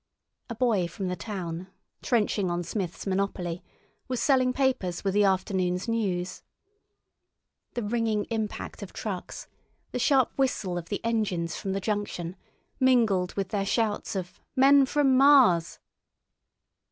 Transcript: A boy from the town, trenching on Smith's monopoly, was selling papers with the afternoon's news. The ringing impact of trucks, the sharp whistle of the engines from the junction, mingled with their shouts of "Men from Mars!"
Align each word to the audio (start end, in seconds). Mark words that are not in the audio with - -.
A 0.49 0.55
boy 0.55 0.87
from 0.87 1.09
the 1.09 1.15
town, 1.15 1.67
trenching 2.01 2.49
on 2.49 2.63
Smith's 2.63 3.05
monopoly, 3.05 3.61
was 4.07 4.19
selling 4.19 4.51
papers 4.51 5.03
with 5.03 5.13
the 5.13 5.25
afternoon's 5.25 5.87
news. 5.87 6.41
The 7.75 7.83
ringing 7.83 8.25
impact 8.31 8.81
of 8.81 8.93
trucks, 8.93 9.47
the 9.91 9.99
sharp 9.99 10.31
whistle 10.39 10.75
of 10.75 10.89
the 10.89 11.05
engines 11.05 11.55
from 11.55 11.73
the 11.73 11.79
junction, 11.79 12.35
mingled 12.79 13.35
with 13.35 13.49
their 13.49 13.63
shouts 13.63 14.15
of 14.15 14.41
"Men 14.55 14.87
from 14.87 15.15
Mars!" 15.15 15.77